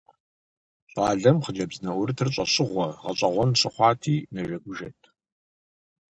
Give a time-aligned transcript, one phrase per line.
[0.91, 4.99] Щӏалэм хъыджэбз нэӀурытыр щӀэщыгъуэ, гъэщӀэгъуэн щыхъуати, нэжэгужэт.